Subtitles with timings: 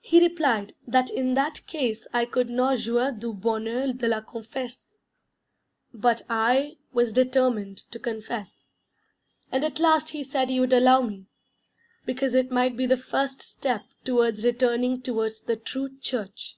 [0.00, 4.94] He replied that in that case I could not "jouir du bonheur de la confesse,"
[5.92, 8.68] but I was determined to confess,
[9.52, 11.26] and at last he said he would allow me,
[12.06, 16.56] because it might be the first step towards returning towards the true Church.